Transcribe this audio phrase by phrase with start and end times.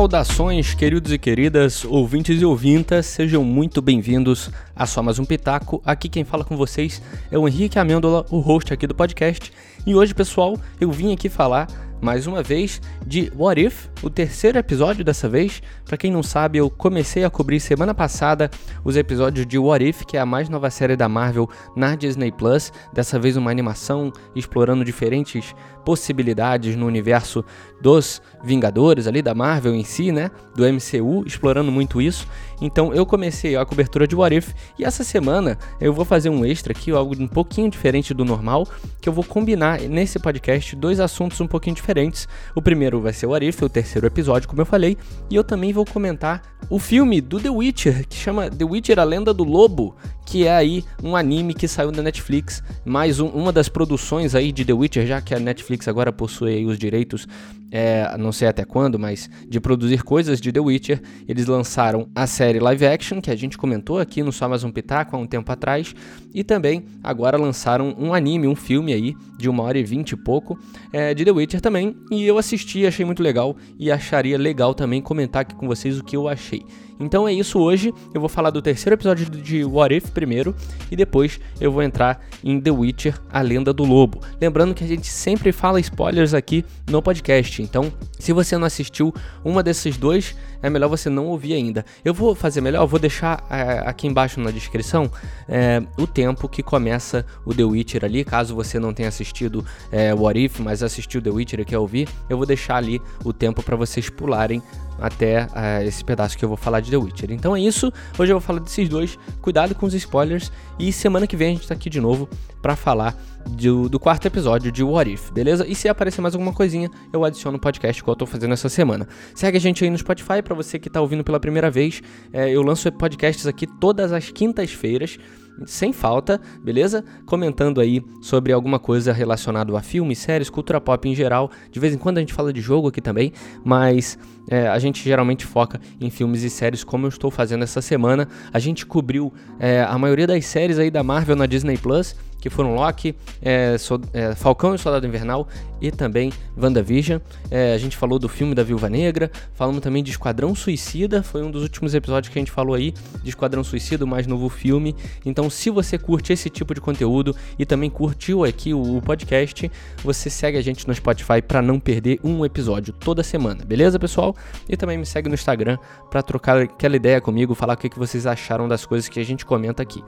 [0.00, 5.82] Saudações, queridos e queridas, ouvintes e ouvintas, sejam muito bem-vindos a só mais um Pitaco.
[5.84, 9.52] Aqui quem fala com vocês é o Henrique Amêndola, o host aqui do podcast.
[9.86, 11.68] E hoje, pessoal, eu vim aqui falar
[12.00, 15.62] mais uma vez de What If, o terceiro episódio dessa vez.
[15.84, 18.50] Para quem não sabe, eu comecei a cobrir semana passada
[18.84, 22.32] os episódios de What If, que é a mais nova série da Marvel na Disney
[22.32, 22.72] Plus.
[22.92, 25.54] Dessa vez uma animação explorando diferentes
[25.84, 27.44] possibilidades no universo
[27.80, 32.26] dos Vingadores ali da Marvel em si, né, do MCU, explorando muito isso.
[32.60, 36.44] Então eu comecei a cobertura de What If e essa semana eu vou fazer um
[36.44, 38.66] extra aqui, algo um pouquinho diferente do normal,
[39.00, 42.28] que eu vou combinar nesse podcast dois assuntos um pouquinho diferentes.
[42.54, 44.96] O primeiro vai ser o What If, o terceiro episódio, como eu falei,
[45.30, 49.04] e eu também vou comentar o filme do The Witcher, que chama The Witcher A
[49.04, 53.52] Lenda do Lobo, que é aí um anime que saiu da Netflix, mais um, uma
[53.52, 57.26] das produções aí de The Witcher, já que a Netflix agora possui os direitos,
[57.70, 62.26] é, não sei até quando, mas de produzir coisas de The Witcher, eles lançaram a
[62.26, 65.26] série live action, que a gente comentou aqui no Só Mais Um Pitaco há um
[65.26, 65.94] tempo atrás,
[66.34, 70.16] e também agora lançaram um anime, um filme aí, de uma hora e vinte e
[70.16, 70.58] pouco,
[70.92, 75.00] é, de The Witcher também, e eu assisti, achei muito legal, e acharia legal também
[75.00, 76.64] comentar aqui com vocês o que eu achei.
[77.00, 77.94] Então é isso hoje.
[78.12, 80.54] Eu vou falar do terceiro episódio de What If primeiro
[80.90, 84.20] e depois eu vou entrar em The Witcher, a lenda do lobo.
[84.40, 87.62] Lembrando que a gente sempre fala spoilers aqui no podcast.
[87.62, 91.84] Então, se você não assistiu uma desses dois, é melhor você não ouvir ainda.
[92.04, 95.10] Eu vou fazer melhor, vou deixar é, aqui embaixo na descrição
[95.48, 100.12] é, o tempo que começa o The Witcher ali, caso você não tenha assistido é,
[100.12, 103.62] What If, mas assistiu The Witcher e quer ouvir, eu vou deixar ali o tempo
[103.62, 104.62] para vocês pularem
[105.00, 107.32] até uh, esse pedaço que eu vou falar de The Witcher.
[107.32, 111.26] Então é isso, hoje eu vou falar desses dois, cuidado com os spoilers e semana
[111.26, 112.28] que vem a gente tá aqui de novo
[112.60, 115.66] para falar do, do, quarto episódio de What If, beleza?
[115.66, 118.68] E se aparecer mais alguma coisinha, eu adiciono o podcast que eu tô fazendo essa
[118.68, 119.08] semana.
[119.34, 122.50] Segue a gente aí no Spotify, para você que tá ouvindo pela primeira vez, é,
[122.50, 125.18] eu lanço podcasts aqui todas as quintas-feiras,
[125.66, 127.04] sem falta, beleza?
[127.26, 131.50] Comentando aí sobre alguma coisa relacionada a filmes, séries, cultura pop em geral.
[131.70, 133.32] De vez em quando a gente fala de jogo aqui também,
[133.64, 134.18] mas
[134.48, 138.28] é, a gente geralmente foca em filmes e séries, como eu estou fazendo essa semana.
[138.52, 142.50] A gente cobriu é, a maioria das séries aí da Marvel na Disney Plus que
[142.50, 145.46] foram Loki, é, so, é, Falcão e Soldado Invernal
[145.80, 147.20] e também WandaVision.
[147.50, 151.42] É, a gente falou do filme da Viúva Negra, falamos também de Esquadrão Suicida, foi
[151.42, 152.92] um dos últimos episódios que a gente falou aí
[153.22, 154.94] de Esquadrão Suicida, o mais novo filme.
[155.24, 159.70] Então, se você curte esse tipo de conteúdo e também curtiu aqui o, o podcast,
[160.02, 164.34] você segue a gente no Spotify para não perder um episódio toda semana, beleza, pessoal?
[164.68, 165.78] E também me segue no Instagram
[166.10, 169.24] para trocar aquela ideia comigo, falar o que, que vocês acharam das coisas que a
[169.24, 170.02] gente comenta aqui.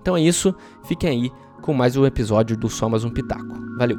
[0.00, 0.54] Então é isso,
[0.86, 1.32] fiquem aí
[1.66, 3.58] com mais um episódio do Só Mais Um Pitaco.
[3.76, 3.98] Valeu!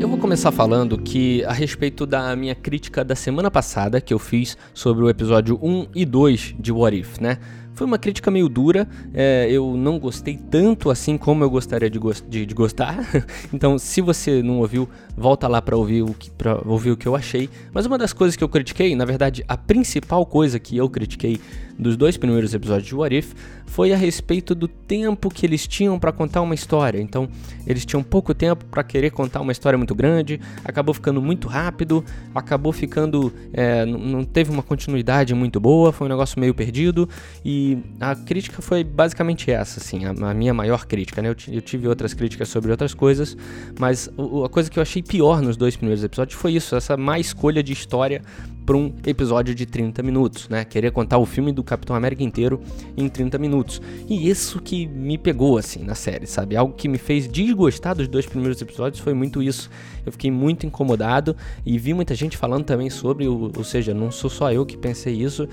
[0.00, 4.18] Eu vou começar falando que a respeito da minha crítica da semana passada que eu
[4.18, 7.38] fiz sobre o episódio 1 e 2 de What If, né?
[7.78, 11.96] Foi uma crítica meio dura, é, eu não gostei tanto assim como eu gostaria de,
[11.96, 12.98] go de, de gostar.
[13.54, 16.28] então, se você não ouviu, volta lá para ouvir, o que,
[16.66, 17.48] ouvir o que eu achei.
[17.72, 21.40] Mas uma das coisas que eu critiquei, na verdade, a principal coisa que eu critiquei
[21.78, 23.34] dos dois primeiros episódios de What If
[23.66, 27.00] foi a respeito do tempo que eles tinham para contar uma história.
[27.00, 27.28] Então,
[27.66, 32.04] eles tinham pouco tempo para querer contar uma história muito grande, acabou ficando muito rápido,
[32.34, 33.32] acabou ficando.
[33.52, 37.08] É, não teve uma continuidade muito boa, foi um negócio meio perdido.
[37.44, 41.22] E a crítica foi basicamente essa, assim, a, a minha maior crítica.
[41.22, 41.28] Né?
[41.28, 43.36] Eu, eu, tive outras críticas sobre outras coisas,
[43.78, 44.08] mas
[44.44, 47.62] a coisa que eu achei pior nos dois primeiros episódios foi isso, essa má escolha
[47.62, 48.22] de história
[48.68, 50.62] para um episódio de 30 minutos, né?
[50.62, 52.60] Queria contar o filme do Capitão América inteiro
[52.98, 53.80] em 30 minutos.
[54.06, 56.54] E isso que me pegou, assim, na série, sabe?
[56.54, 59.70] Algo que me fez desgostar dos dois primeiros episódios foi muito isso.
[60.08, 64.30] Eu fiquei muito incomodado e vi muita gente falando também sobre, ou, seja, não sou
[64.30, 65.48] só eu que pensei isso,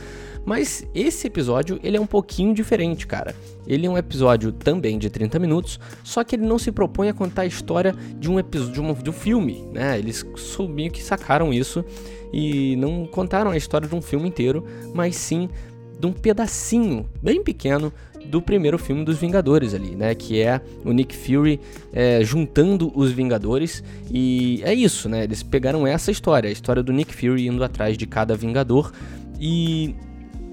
[0.45, 3.35] mas esse episódio, ele é um pouquinho diferente, cara.
[3.67, 7.13] Ele é um episódio também de 30 minutos, só que ele não se propõe a
[7.13, 9.97] contar a história de um episódio de um, filme, né?
[9.99, 11.83] Eles soubiam que sacaram isso
[12.31, 15.49] e não contaram a história de um filme inteiro, mas sim
[15.99, 17.91] de um pedacinho bem pequeno
[18.25, 20.13] do primeiro filme dos Vingadores ali, né?
[20.15, 21.59] Que é o Nick Fury
[21.93, 25.23] é, juntando os Vingadores e é isso, né?
[25.23, 28.91] Eles pegaram essa história, a história do Nick Fury indo atrás de cada Vingador
[29.39, 29.95] e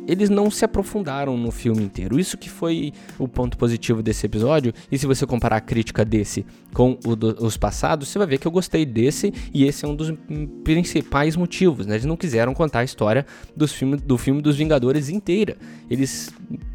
[0.07, 2.19] eles não se aprofundaram no filme inteiro.
[2.19, 4.73] Isso que foi o ponto positivo desse episódio.
[4.91, 8.47] E se você comparar a crítica desse com do, os passados, você vai ver que
[8.47, 10.13] eu gostei desse e esse é um dos
[10.65, 11.87] principais motivos.
[11.87, 11.95] Né?
[11.95, 13.25] Eles não quiseram contar a história
[13.57, 15.57] dos filme, do filme dos Vingadores inteira.
[15.89, 16.33] Eles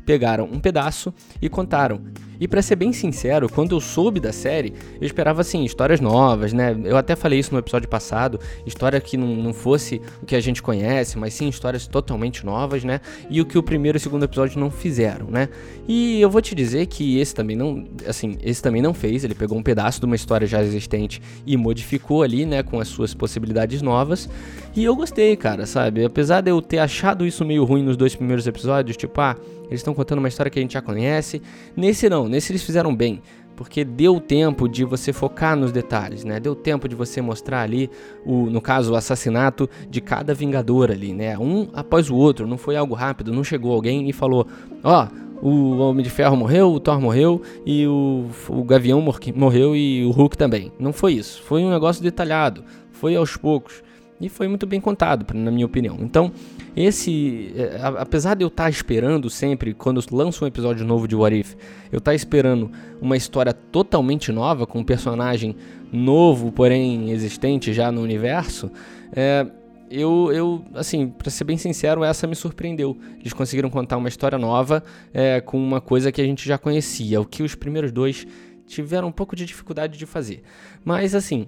[0.08, 2.02] pegaram um pedaço e contaram.
[2.40, 6.54] E para ser bem sincero, quando eu soube da série, eu esperava assim, histórias novas,
[6.54, 6.76] né?
[6.84, 10.40] Eu até falei isso no episódio passado, história que não, não fosse o que a
[10.40, 13.02] gente conhece, mas sim histórias totalmente novas, né?
[13.30, 15.50] E o que o primeiro e o segundo episódio não fizeram, né?
[15.88, 19.36] E eu vou te dizer que esse também não, assim, esse também não fez, ele
[19.36, 23.14] pegou um pedaço de uma história já existente e modificou ali, né, com as suas
[23.14, 24.30] possibilidades novas.
[24.76, 26.06] E eu gostei, cara, sabe?
[26.06, 29.36] Apesar de eu ter achado isso meio ruim nos dois primeiros episódios, tipo, ah,
[29.68, 31.42] eles estão contando uma história que a gente já conhece.
[31.76, 33.22] Nesse não, nesse eles fizeram bem,
[33.56, 36.40] porque deu tempo de você focar nos detalhes, né?
[36.40, 37.90] Deu tempo de você mostrar ali
[38.26, 41.38] o, no caso, o assassinato de cada vingador ali, né?
[41.38, 44.48] Um após o outro, não foi algo rápido, não chegou alguém e falou:
[44.84, 49.04] "Ó, oh, o Homem de Ferro morreu, o Thor morreu e o, o Gavião
[49.36, 50.72] morreu e o Hulk também.
[50.80, 51.42] Não foi isso.
[51.44, 52.64] Foi um negócio detalhado.
[52.92, 53.84] Foi aos poucos.
[54.20, 55.98] E foi muito bem contado, na minha opinião.
[56.02, 56.32] Então,
[56.76, 57.54] esse.
[57.56, 61.40] É, apesar de eu estar tá esperando sempre, quando lança um episódio novo de What
[61.40, 61.56] If,
[61.92, 65.56] eu estar tá esperando uma história totalmente nova, com um personagem
[65.92, 68.72] novo, porém existente já no universo,
[69.16, 69.46] é,
[69.90, 72.98] eu, eu, assim, para ser bem sincero, essa me surpreendeu.
[73.20, 74.84] Eles conseguiram contar uma história nova
[75.14, 78.28] é, com uma coisa que a gente já conhecia, o que os primeiros dois
[78.66, 80.42] tiveram um pouco de dificuldade de fazer.
[80.84, 81.48] Mas, assim,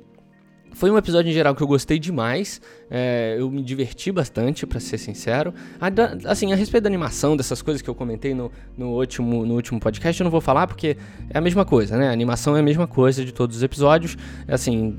[0.73, 4.79] foi um episódio em geral que eu gostei demais, é, eu me diverti bastante, para
[4.79, 5.53] ser sincero.
[5.79, 5.89] A,
[6.29, 9.79] assim, a respeito da animação, dessas coisas que eu comentei no, no, último, no último
[9.79, 10.97] podcast, eu não vou falar porque
[11.29, 12.09] é a mesma coisa, né?
[12.09, 14.17] A animação é a mesma coisa de todos os episódios.
[14.47, 14.95] Assim,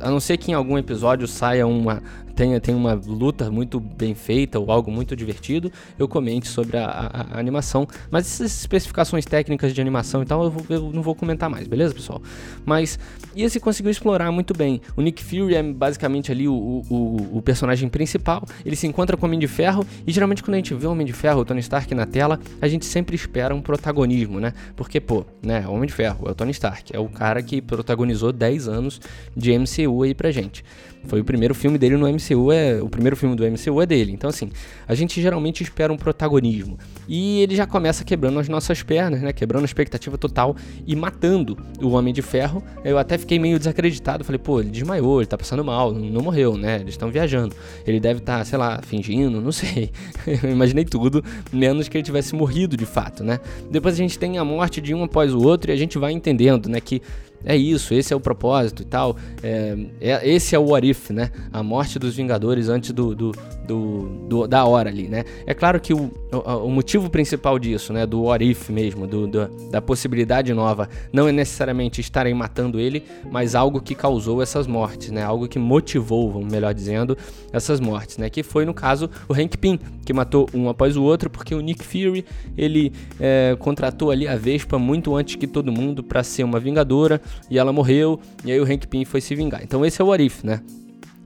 [0.00, 2.02] a não ser que em algum episódio saia uma
[2.42, 6.86] tenha, tenha uma luta muito bem feita ou algo muito divertido, eu comente sobre a,
[6.86, 7.86] a, a animação.
[8.10, 11.68] Mas essas especificações técnicas de animação e tal, eu, vou, eu, não vou comentar mais,
[11.68, 12.20] beleza, pessoal?
[12.64, 12.98] Mas
[13.34, 14.80] e esse conseguiu explorar muito bem.
[14.96, 18.44] O Nick Fury é basicamente ali o, o, o, personagem principal.
[18.64, 20.90] Ele se encontra com o Homem de Ferro e geralmente quando a gente vê o
[20.90, 24.52] Homem de Ferro, o Tony Stark na tela, a gente sempre espera um protagonismo, né?
[24.74, 27.62] Porque, pô, né, o Homem de Ferro é o Tony Stark, é o cara que
[27.62, 29.00] protagonizou 10 anos
[29.36, 30.64] de MCU aí pra gente.
[31.06, 34.12] Foi o primeiro filme dele no MCU, é o primeiro filme do MCU é dele.
[34.12, 34.50] Então assim,
[34.86, 36.78] a gente geralmente espera um protagonismo.
[37.08, 39.32] E ele já começa quebrando as nossas pernas, né?
[39.32, 40.56] Quebrando a expectativa total
[40.86, 42.62] e matando o Homem de Ferro.
[42.84, 46.56] Eu até fiquei meio desacreditado, falei, pô, ele desmaiou, ele tá passando mal, não morreu,
[46.56, 46.76] né?
[46.76, 47.54] Eles estão viajando.
[47.86, 49.90] Ele deve estar, tá, sei lá, fingindo, não sei.
[50.42, 53.40] Eu imaginei tudo, menos que ele tivesse morrido de fato, né?
[53.70, 56.12] Depois a gente tem a morte de um após o outro e a gente vai
[56.12, 57.02] entendendo, né, que
[57.44, 59.16] é isso, esse é o propósito e tal.
[59.42, 61.30] É, é, esse é o What If, né?
[61.52, 63.32] A morte dos Vingadores antes do, do,
[63.66, 65.24] do, do da hora ali, né?
[65.46, 68.06] É claro que o, o, o, motivo principal disso, né?
[68.06, 73.04] Do What If mesmo, do, do, da possibilidade nova, não é necessariamente estarem matando ele,
[73.30, 75.22] mas algo que causou essas mortes, né?
[75.22, 77.16] Algo que motivou, vamos melhor dizendo,
[77.52, 78.30] essas mortes, né?
[78.30, 81.60] Que foi, no caso, o Hank Pym, que matou um após o outro, porque o
[81.60, 82.24] Nick Fury,
[82.56, 87.20] ele é, contratou ali a Vespa muito antes que todo mundo para ser uma Vingadora,
[87.50, 89.62] e ela morreu, e aí o Hank Pym foi se vingar.
[89.62, 90.60] Então esse é o Arif, né?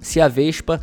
[0.00, 0.80] Se a Vespa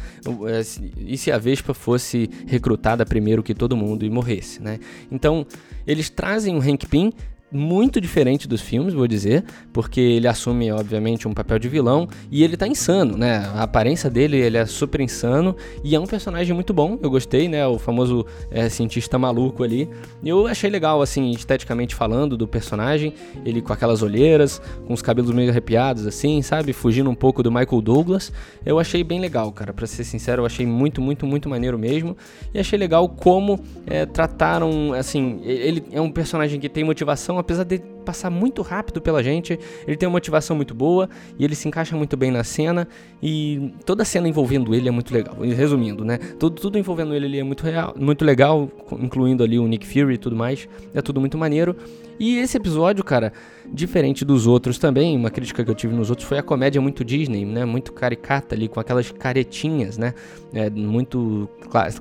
[0.48, 0.62] é,
[0.98, 4.80] e se a Vespa fosse recrutada primeiro que todo mundo e morresse, né?
[5.12, 5.46] Então
[5.88, 7.12] eles trazem o Hank Pym
[7.54, 12.44] muito diferente dos filmes, vou dizer, porque ele assume, obviamente, um papel de vilão e
[12.44, 13.38] ele tá insano, né?
[13.56, 17.48] A aparência dele, ele é super insano e é um personagem muito bom, eu gostei,
[17.48, 17.66] né?
[17.68, 19.88] O famoso é, cientista maluco ali.
[20.24, 23.14] Eu achei legal, assim, esteticamente falando do personagem,
[23.46, 26.74] ele com aquelas olheiras, com os cabelos meio arrepiados, assim, sabe?
[26.74, 28.32] Fugindo um pouco do Michael Douglas.
[28.66, 32.18] Eu achei bem legal, cara, pra ser sincero, eu achei muito, muito, muito maneiro mesmo.
[32.54, 37.64] E achei legal como é, trataram, assim, ele é um personagem que tem motivação apesar
[37.64, 39.58] de passar muito rápido pela gente,
[39.88, 41.10] ele tem uma motivação muito boa
[41.40, 42.88] e ele se encaixa muito bem na cena
[43.22, 45.38] e toda a cena envolvendo ele é muito legal.
[45.40, 46.18] Resumindo, né?
[46.40, 48.70] Tudo, tudo envolvendo ele, é muito, real, muito legal,
[49.00, 50.68] incluindo ali o Nick Fury e tudo mais.
[50.94, 51.76] É tudo muito maneiro.
[52.20, 53.34] E esse episódio, cara,
[53.72, 57.04] diferente dos outros também, uma crítica que eu tive nos outros foi a comédia muito
[57.04, 57.66] Disney, né?
[57.66, 60.14] Muito caricata ali, com aquelas caretinhas, né?
[60.54, 61.50] É, muito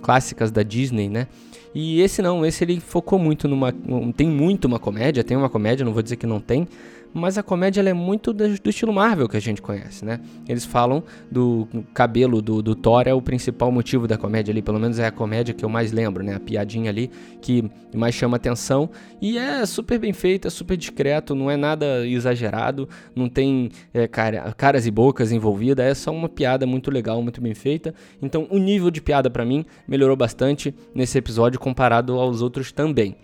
[0.01, 1.29] clássicas da Disney, né?
[1.75, 3.73] E esse não, esse ele focou muito numa.
[4.17, 6.69] Tem muito uma comédia, tem uma comédia, não vou dizer que não tem,
[7.13, 10.21] mas a comédia é muito do, do, estilo Marvel que a gente conhece, né?
[10.49, 14.79] Eles falam do cabelo do, do Thor é o principal motivo da comédia ali, pelo
[14.79, 16.35] menos é a comédia que eu mais lembro, né?
[16.35, 18.89] A piadinha ali que mais chama atenção
[19.21, 24.53] e é super bem feita, super discreto, não é nada exagerado, não tem é, cara,
[24.57, 27.95] caras e bocas envolvidas, é só uma piada muito legal, muito bem feita.
[28.21, 33.17] Então o nível de piada para mim melhorou bastante nesse episódio comparado aos outros também.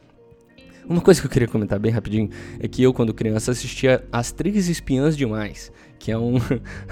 [0.89, 4.33] Uma coisa que eu queria comentar bem rapidinho é que eu, quando criança, assistia As
[4.33, 6.37] Três Espiãs Demais que é um,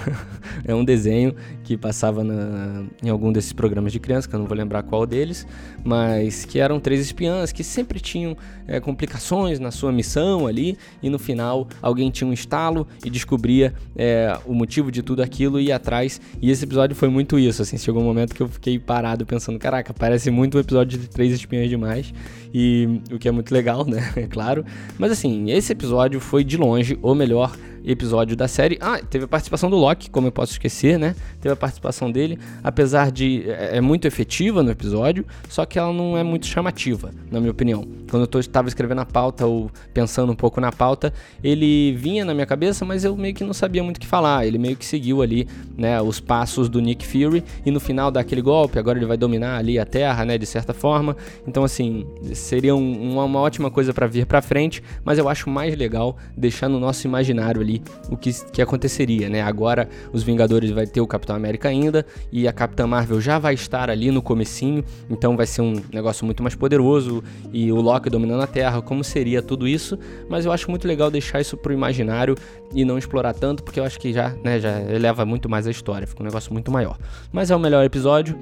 [0.65, 1.35] é um desenho
[1.67, 5.05] que passava na, em algum desses programas de criança, que eu não vou lembrar qual
[5.05, 5.45] deles,
[5.85, 8.37] mas que eram três espiãs que sempre tinham
[8.69, 13.75] é, complicações na sua missão ali, e no final alguém tinha um estalo e descobria
[13.97, 16.21] é, o motivo de tudo aquilo e ia atrás.
[16.41, 19.59] E esse episódio foi muito isso, assim, chegou um momento que eu fiquei parado pensando,
[19.59, 22.15] caraca, parece muito um episódio de três espiãs demais,
[22.55, 24.65] e o que é muito legal, né, é claro.
[24.97, 27.57] Mas assim, esse episódio foi de longe o melhor
[27.87, 28.77] episódio da série.
[28.81, 31.15] Ah, teve a participação do Loki, como eu posso esquecer, né?
[31.41, 35.93] Teve a participação dele, apesar de é, é muito efetiva no episódio, só que ela
[35.93, 37.87] não é muito chamativa, na minha opinião.
[38.11, 42.35] Quando eu estava escrevendo a pauta ou pensando um pouco na pauta, ele vinha na
[42.35, 44.47] minha cabeça, mas eu meio que não sabia muito o que falar.
[44.47, 48.21] Ele meio que seguiu ali, né, os passos do Nick Fury e no final dá
[48.21, 51.17] aquele golpe, agora ele vai dominar ali a Terra, né, de certa forma.
[51.47, 55.49] Então assim, seria um, uma, uma ótima coisa para vir para frente, mas eu acho
[55.51, 59.43] mais legal deixar no nosso imaginário ali o que, que aconteceria, né?
[59.43, 63.55] Agora os Vingadores vai ter o Capitão América ainda e a Capitã Marvel já vai
[63.55, 67.23] estar ali no comecinho, então vai ser um negócio muito mais poderoso
[67.53, 69.99] e o Loki dominando a Terra, como seria tudo isso?
[70.29, 72.37] Mas eu acho muito legal deixar isso pro imaginário
[72.75, 75.71] e não explorar tanto, porque eu acho que já, né, já eleva muito mais a
[75.71, 76.99] história, fica um negócio muito maior.
[77.33, 78.39] Mas é o melhor episódio,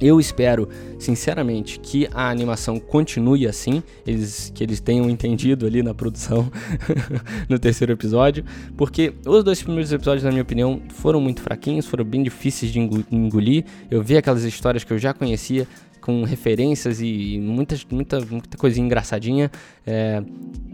[0.00, 5.94] eu espero, sinceramente, que a animação continue assim, eles, que eles tenham entendido ali na
[5.94, 6.50] produção
[7.48, 8.44] no terceiro episódio,
[8.76, 12.78] porque os dois primeiros episódios, na minha opinião, foram muito fraquinhos, foram bem difíceis de
[13.10, 13.64] engolir.
[13.90, 15.66] Eu vi aquelas histórias que eu já conhecia,
[16.06, 19.50] com referências e muita, muita, muita coisinha engraçadinha.
[19.84, 20.22] É,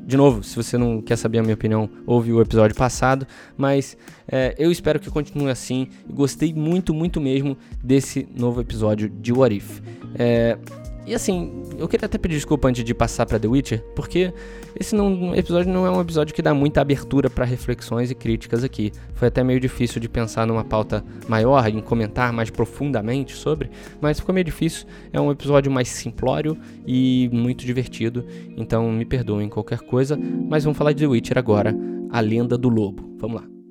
[0.04, 3.26] de novo, se você não quer saber a minha opinião, ouve o episódio passado.
[3.56, 3.96] Mas
[4.30, 5.88] é, eu espero que continue assim.
[6.06, 9.80] Gostei muito, muito mesmo desse novo episódio de What If.
[10.18, 10.58] É,
[11.06, 14.32] e assim, eu queria até pedir desculpa antes de passar para The Witcher, porque
[14.78, 18.62] esse não, episódio não é um episódio que dá muita abertura para reflexões e críticas
[18.62, 18.92] aqui.
[19.14, 24.20] Foi até meio difícil de pensar numa pauta maior, em comentar mais profundamente sobre, mas
[24.20, 24.86] ficou meio difícil.
[25.12, 26.56] É um episódio mais simplório
[26.86, 28.24] e muito divertido,
[28.56, 31.74] então me perdoem qualquer coisa, mas vamos falar de The Witcher agora,
[32.10, 33.16] a lenda do lobo.
[33.18, 33.61] Vamos lá.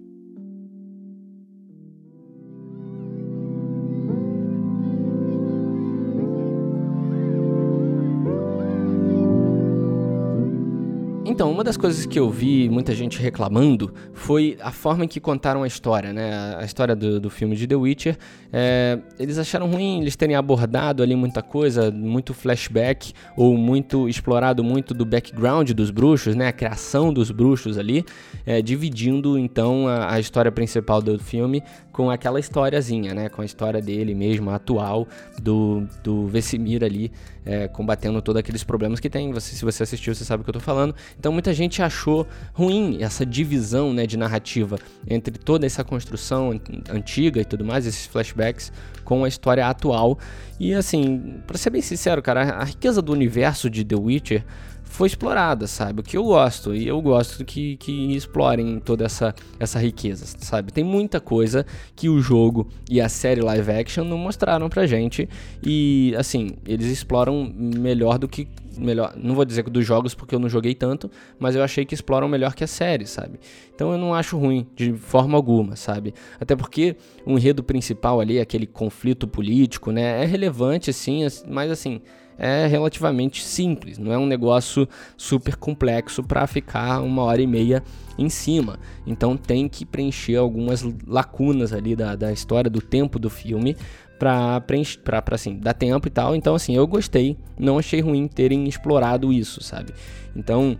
[11.71, 15.67] Das coisas que eu vi muita gente reclamando foi a forma em que contaram a
[15.67, 16.57] história, né?
[16.57, 18.17] A história do, do filme de The Witcher.
[18.51, 24.61] É, eles acharam ruim eles terem abordado ali muita coisa, muito flashback, ou muito explorado
[24.61, 26.49] muito do background dos bruxos, né?
[26.49, 28.03] A criação dos bruxos ali,
[28.45, 31.63] é, dividindo então a, a história principal do filme
[32.01, 33.29] com aquela historiazinha, né?
[33.29, 35.07] Com a história dele mesmo, atual,
[35.39, 37.11] do, do Vesemir ali,
[37.45, 39.31] é, combatendo todos aqueles problemas que tem.
[39.31, 40.95] Você, se você assistiu, você sabe o que eu tô falando.
[41.19, 47.39] Então muita gente achou ruim essa divisão né, de narrativa entre toda essa construção antiga
[47.39, 48.73] e tudo mais, esses flashbacks,
[49.05, 50.17] com a história atual.
[50.59, 54.43] E assim, para ser bem sincero, cara, a riqueza do universo de The Witcher
[54.91, 56.01] foi explorada, sabe?
[56.01, 60.73] O que eu gosto, e eu gosto que, que explorem toda essa, essa riqueza, sabe?
[60.73, 65.29] Tem muita coisa que o jogo e a série live action não mostraram pra gente,
[65.63, 68.47] e assim, eles exploram melhor do que.
[68.77, 71.93] Melhor, não vou dizer dos jogos porque eu não joguei tanto, mas eu achei que
[71.93, 73.39] exploram melhor que a série, sabe?
[73.73, 76.13] Então eu não acho ruim de forma alguma, sabe?
[76.39, 76.95] Até porque
[77.25, 82.01] o enredo principal ali, aquele conflito político, né, é relevante sim, mas assim,
[82.43, 87.83] é relativamente simples, não é um negócio super complexo para ficar uma hora e meia
[88.17, 88.79] em cima.
[89.05, 93.77] Então tem que preencher algumas lacunas ali da, da história, do tempo do filme,
[94.17, 96.35] para preencher, pra, assim, dar tempo e tal.
[96.35, 99.93] Então, assim, eu gostei, não achei ruim terem explorado isso, sabe?
[100.35, 100.77] Então,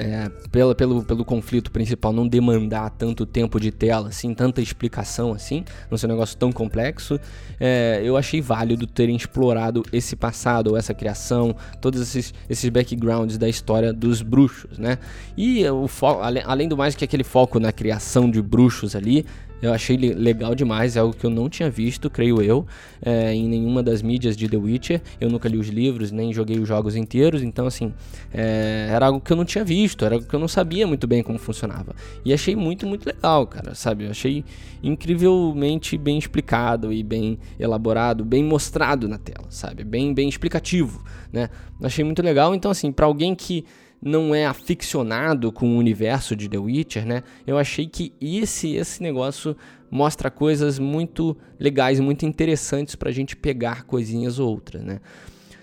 [0.00, 5.32] é, pela, pelo, pelo conflito principal não demandar tanto tempo de tela, assim, tanta explicação
[5.32, 7.20] assim, não ser um negócio tão complexo,
[7.58, 13.48] é, eu achei válido terem explorado esse passado, essa criação, todos esses, esses backgrounds da
[13.48, 14.98] história dos bruxos, né?
[15.36, 15.86] E o
[16.20, 19.26] além, além do mais que aquele foco na criação de bruxos ali,
[19.62, 22.66] Eu achei legal demais, é algo que eu não tinha visto, creio eu,
[23.02, 25.02] é, em nenhuma das mídias de The Witcher.
[25.20, 27.92] Eu nunca li os livros, nem joguei os jogos inteiros, então assim,
[28.32, 31.06] é, era algo que eu não tinha visto, era algo que eu não sabia muito
[31.06, 31.94] bem como funcionava.
[32.24, 34.04] E achei muito, muito legal, cara, sabe?
[34.04, 34.44] Eu achei
[34.82, 39.84] incrivelmente bem explicado e bem elaborado, bem mostrado na tela, sabe?
[39.84, 41.50] Bem, bem explicativo, né?
[41.82, 43.64] Achei muito legal, então assim, para alguém que
[44.02, 47.22] não é aficionado com o universo de The Witcher, né?
[47.46, 49.56] Eu achei que esse esse negócio
[49.90, 55.00] mostra coisas muito legais, muito interessantes pra gente pegar coisinhas ou outras, né?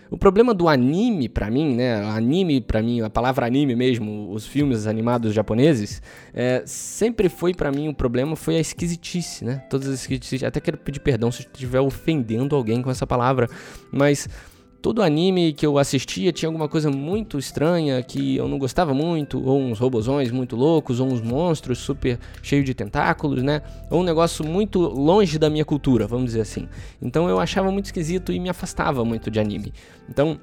[0.09, 1.95] O problema do anime para mim, né?
[2.05, 6.01] Anime para mim, a palavra anime mesmo, os filmes animados japoneses,
[6.33, 9.63] é, sempre foi para mim o um problema foi a esquisitice, né?
[9.69, 10.43] Todas as esquisitices.
[10.43, 13.49] Até quero pedir perdão se estiver ofendendo alguém com essa palavra,
[13.91, 14.29] mas
[14.81, 19.43] todo anime que eu assistia tinha alguma coisa muito estranha que eu não gostava muito,
[19.43, 23.61] ou uns robozões muito loucos, ou uns monstros super cheios de tentáculos, né?
[23.89, 26.67] Ou um negócio muito longe da minha cultura, vamos dizer assim.
[27.01, 29.73] Então eu achava muito esquisito e me afastava muito de anime.
[30.09, 30.39] Então,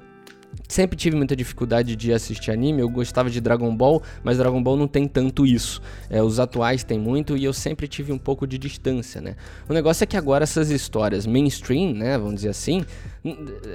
[0.67, 4.75] Sempre tive muita dificuldade de assistir anime, eu gostava de Dragon Ball, mas Dragon Ball
[4.75, 5.81] não tem tanto isso.
[6.09, 9.35] É, os atuais tem muito e eu sempre tive um pouco de distância, né?
[9.69, 12.83] O negócio é que agora essas histórias mainstream, né, vamos dizer assim,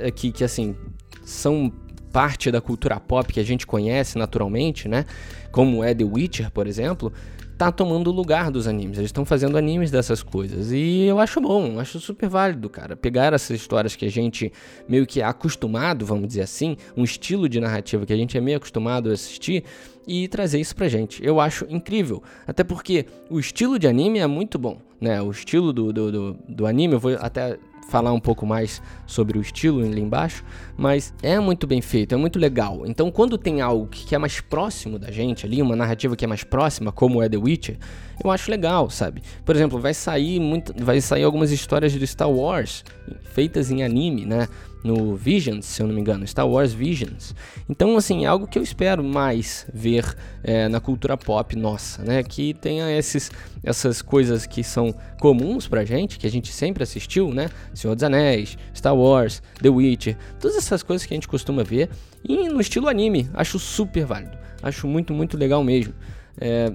[0.01, 0.75] é que, que assim,
[1.25, 1.73] são
[2.13, 5.05] parte da cultura pop que a gente conhece naturalmente, né?
[5.53, 7.13] Como é The Witcher, por exemplo,
[7.61, 8.97] tá tomando o lugar dos animes.
[8.97, 10.73] Eles estão fazendo animes dessas coisas.
[10.73, 12.97] E eu acho bom, acho super válido, cara.
[12.97, 14.51] Pegar essas histórias que a gente
[14.89, 18.41] meio que é acostumado, vamos dizer assim, um estilo de narrativa que a gente é
[18.41, 19.63] meio acostumado a assistir
[20.09, 21.23] e trazer isso pra gente.
[21.23, 22.23] Eu acho incrível.
[22.47, 25.21] Até porque o estilo de anime é muito bom, né?
[25.21, 27.59] O estilo do, do, do, do anime, eu vou até
[27.91, 30.45] falar um pouco mais sobre o estilo ali embaixo,
[30.77, 32.87] mas é muito bem feito, é muito legal.
[32.87, 36.29] Então, quando tem algo que é mais próximo da gente ali, uma narrativa que é
[36.29, 37.79] mais próxima, como é The Witcher,
[38.23, 39.23] eu acho legal, sabe?
[39.45, 42.85] Por exemplo, vai sair muito, vai sair algumas histórias de Star Wars
[43.35, 44.47] feitas em anime, né?
[44.83, 47.35] No Visions, se eu não me engano, Star Wars Visions.
[47.69, 52.23] Então, assim, é algo que eu espero mais ver é, na cultura pop nossa, né?
[52.23, 53.31] Que tenha esses,
[53.63, 57.49] essas coisas que são comuns pra gente, que a gente sempre assistiu, né?
[57.75, 61.91] Senhor dos Anéis, Star Wars, The Witcher, todas essas coisas que a gente costuma ver.
[62.25, 64.39] E no estilo anime, acho super válido.
[64.63, 65.95] Acho muito, muito legal mesmo.
[66.39, 66.73] É,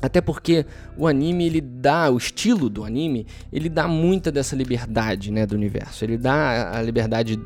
[0.00, 5.30] até porque o anime, ele dá, o estilo do anime, ele dá muita dessa liberdade,
[5.30, 6.04] né, do universo.
[6.04, 7.40] Ele dá a liberdade,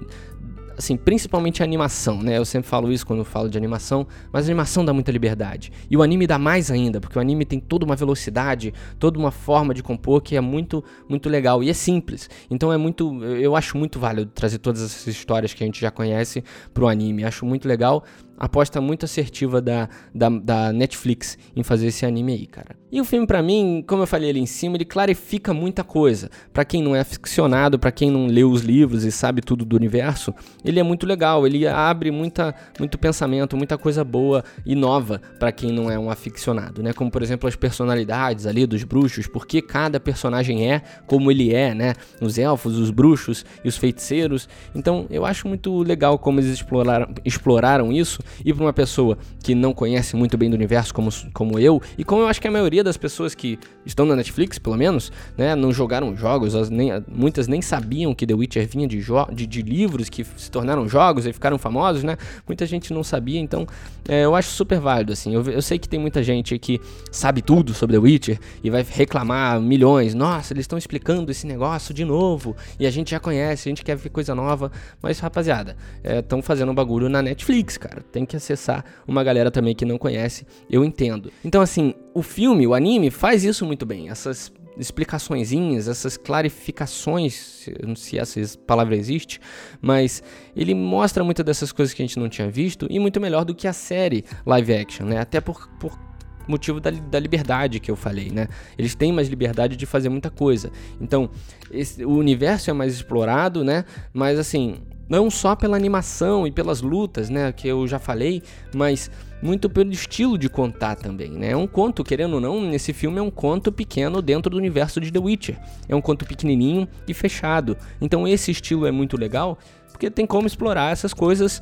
[0.76, 2.38] assim, principalmente a animação, né?
[2.38, 5.70] Eu sempre falo isso quando falo de animação, mas a animação dá muita liberdade.
[5.88, 9.30] E o anime dá mais ainda, porque o anime tem toda uma velocidade, toda uma
[9.30, 11.62] forma de compor que é muito, muito legal.
[11.62, 12.28] E é simples.
[12.50, 15.90] Então é muito, eu acho muito válido trazer todas essas histórias que a gente já
[15.90, 16.42] conhece
[16.74, 17.24] pro anime.
[17.24, 18.04] Acho muito legal
[18.40, 22.74] aposta muito assertiva da, da, da, Netflix em fazer esse anime aí, cara.
[22.90, 26.30] E o filme, para mim, como eu falei ali em cima, ele clarifica muita coisa.
[26.52, 29.76] para quem não é aficionado, para quem não leu os livros e sabe tudo do
[29.76, 31.46] universo, ele é muito legal.
[31.46, 36.10] Ele abre muita, muito pensamento, muita coisa boa e nova para quem não é um
[36.10, 36.94] aficionado, né?
[36.94, 41.74] Como, por exemplo, as personalidades ali dos bruxos, porque cada personagem é como ele é,
[41.74, 41.92] né?
[42.20, 44.48] Os elfos, os bruxos e os feiticeiros.
[44.74, 49.54] Então, eu acho muito legal como eles exploraram, exploraram isso e para uma pessoa que
[49.54, 52.50] não conhece muito bem do universo como, como eu, e como eu acho que a
[52.50, 57.48] maioria das pessoas que estão na Netflix, pelo menos, né, não jogaram jogos, nem, muitas
[57.48, 61.32] nem sabiam que The Witcher vinha de, de, de, livros que se tornaram jogos e
[61.32, 62.16] ficaram famosos, né?
[62.46, 63.66] Muita gente não sabia, então
[64.08, 65.34] é, eu acho super válido, assim.
[65.34, 68.84] Eu, eu sei que tem muita gente que sabe tudo sobre The Witcher e vai
[68.88, 70.14] reclamar milhões.
[70.14, 73.84] Nossa, eles estão explicando esse negócio de novo e a gente já conhece, a gente
[73.84, 74.70] quer ver coisa nova.
[75.02, 78.02] Mas, rapaziada, estão é, fazendo um bagulho na Netflix, cara.
[78.12, 81.32] Tem tem que acessar uma galera também que não conhece, eu entendo.
[81.44, 84.10] Então, assim, o filme, o anime, faz isso muito bem.
[84.10, 89.40] Essas explicaçõezinhas, essas clarificações, não sei se essa palavra existe,
[89.80, 90.22] mas
[90.56, 93.54] ele mostra muitas dessas coisas que a gente não tinha visto e muito melhor do
[93.54, 95.18] que a série live action, né?
[95.18, 95.98] Até por, por
[96.46, 98.48] motivo da, da liberdade que eu falei, né?
[98.78, 100.70] Eles têm mais liberdade de fazer muita coisa.
[101.00, 101.30] Então,
[101.70, 103.84] esse, o universo é mais explorado, né?
[104.12, 104.76] Mas assim,
[105.10, 109.10] não só pela animação e pelas lutas, né, que eu já falei, mas
[109.42, 111.50] muito pelo estilo de contar também, né?
[111.50, 115.00] É um conto, querendo ou não, nesse filme é um conto pequeno dentro do universo
[115.00, 115.58] de The Witcher.
[115.88, 117.76] É um conto pequenininho e fechado.
[118.00, 119.58] Então esse estilo é muito legal,
[119.90, 121.60] porque tem como explorar essas coisas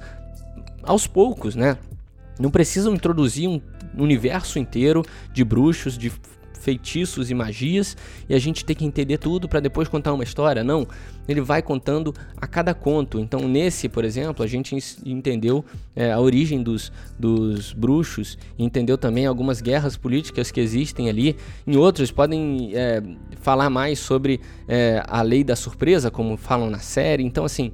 [0.83, 1.79] aos poucos, né?
[2.39, 3.61] Não precisam introduzir um
[3.97, 6.11] universo inteiro de bruxos, de
[6.59, 7.97] feitiços e magias
[8.29, 10.63] e a gente tem que entender tudo para depois contar uma história.
[10.63, 10.87] Não,
[11.27, 13.19] ele vai contando a cada conto.
[13.19, 15.65] Então, nesse, por exemplo, a gente entendeu
[15.97, 21.37] é, a origem dos, dos bruxos, entendeu também algumas guerras políticas que existem ali.
[21.67, 23.03] Em outros, podem é,
[23.41, 27.23] falar mais sobre é, a lei da surpresa, como falam na série.
[27.23, 27.73] Então, assim.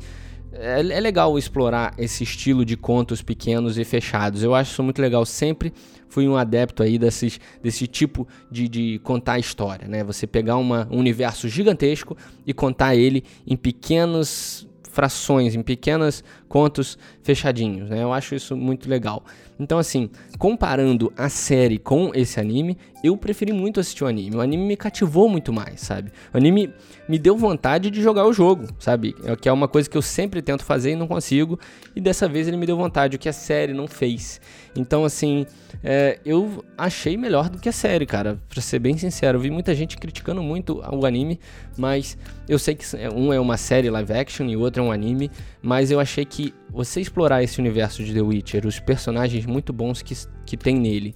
[0.56, 4.42] É, é, legal explorar esse estilo de contos pequenos e fechados.
[4.42, 5.24] Eu acho isso muito legal.
[5.26, 5.72] Sempre
[6.08, 10.04] fui um adepto aí desses, desse tipo de, de contar história, né?
[10.04, 16.96] Você pegar uma, um universo gigantesco e contar ele em pequenos frações, em pequenos contos
[17.22, 18.02] fechadinhos, né?
[18.02, 19.24] Eu acho isso muito legal.
[19.58, 24.36] Então, assim, comparando a série com esse anime, eu preferi muito assistir o anime.
[24.36, 26.12] O anime me cativou muito mais, sabe?
[26.32, 26.72] O anime
[27.08, 29.16] me deu vontade de jogar o jogo, sabe?
[29.24, 31.58] É que é uma coisa que eu sempre tento fazer e não consigo.
[31.94, 34.40] E dessa vez ele me deu vontade, o que a série não fez.
[34.76, 35.46] Então, assim,
[35.82, 38.38] é, eu achei melhor do que a série, cara.
[38.48, 41.38] Pra ser bem sincero, eu vi muita gente criticando muito o anime,
[41.76, 42.84] mas eu sei que
[43.14, 45.30] um é uma série live action e o outro é um anime,
[45.62, 50.02] mas eu achei que você explorar esse universo de The Witcher, os personagens muito bons
[50.02, 51.14] que, que tem nele,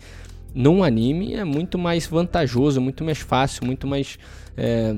[0.54, 4.18] num anime é muito mais vantajoso, muito mais fácil, muito mais.
[4.56, 4.96] É,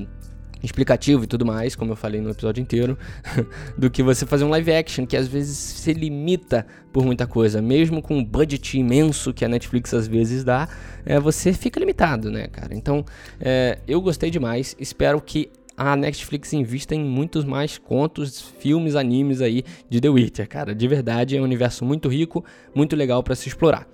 [0.63, 2.97] explicativo e tudo mais, como eu falei no episódio inteiro,
[3.77, 7.61] do que você fazer um live action, que às vezes se limita por muita coisa.
[7.61, 10.67] Mesmo com o budget imenso que a Netflix às vezes dá,
[11.05, 12.73] é, você fica limitado, né, cara?
[12.75, 13.05] Então,
[13.39, 19.41] é, eu gostei demais, espero que a Netflix invista em muitos mais contos, filmes, animes
[19.41, 20.75] aí de The Witcher, cara.
[20.75, 22.45] De verdade, é um universo muito rico,
[22.75, 23.87] muito legal para se explorar.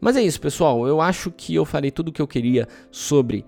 [0.00, 0.86] Mas é isso, pessoal.
[0.86, 3.44] Eu acho que eu falei tudo o que eu queria sobre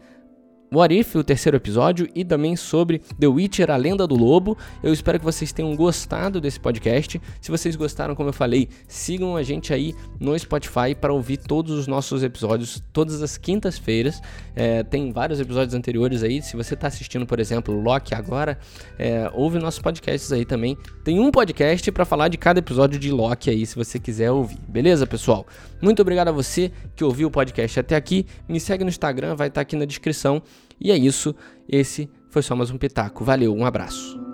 [0.74, 4.56] What If, o terceiro episódio, e também sobre The Witcher, a Lenda do Lobo.
[4.82, 7.20] Eu espero que vocês tenham gostado desse podcast.
[7.42, 11.78] Se vocês gostaram, como eu falei, sigam a gente aí no Spotify para ouvir todos
[11.78, 14.22] os nossos episódios, todas as quintas-feiras.
[14.56, 16.40] É, tem vários episódios anteriores aí.
[16.40, 18.58] Se você está assistindo, por exemplo, Loki agora,
[18.98, 20.78] é, ouve nossos podcasts aí também.
[21.04, 24.58] Tem um podcast para falar de cada episódio de Loki aí, se você quiser ouvir.
[24.66, 25.46] Beleza, pessoal?
[25.82, 28.24] Muito obrigado a você que ouviu o podcast até aqui.
[28.48, 30.40] Me segue no Instagram, vai estar tá aqui na descrição.
[30.82, 31.34] E é isso,
[31.68, 33.24] esse foi só mais um pitaco.
[33.24, 34.31] Valeu, um abraço.